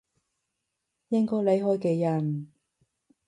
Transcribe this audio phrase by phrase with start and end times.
[1.09, 2.51] 應該離開嘅人